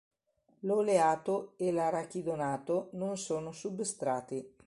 [0.61, 4.55] L'oleato e l'arachidonato non sono substrati.